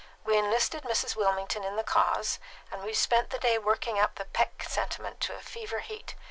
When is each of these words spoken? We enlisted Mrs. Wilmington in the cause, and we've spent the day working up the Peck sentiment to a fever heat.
We 0.23 0.35
enlisted 0.35 0.81
Mrs. 0.81 1.15
Wilmington 1.15 1.63
in 1.63 1.75
the 1.75 1.83
cause, 1.83 2.39
and 2.71 2.81
we've 2.81 2.97
spent 2.97 3.29
the 3.29 3.37
day 3.37 3.59
working 3.59 3.99
up 3.99 4.15
the 4.15 4.25
Peck 4.25 4.63
sentiment 4.67 5.21
to 5.21 5.35
a 5.35 5.39
fever 5.41 5.81
heat. 5.81 6.15